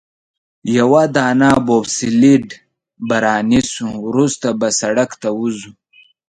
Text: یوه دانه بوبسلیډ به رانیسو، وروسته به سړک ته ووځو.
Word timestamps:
یوه 0.77 1.03
دانه 1.15 1.51
بوبسلیډ 1.65 2.47
به 3.07 3.15
رانیسو، 3.25 3.87
وروسته 4.07 4.47
به 4.59 4.67
سړک 4.79 5.11
ته 5.21 5.29
ووځو. 5.33 5.71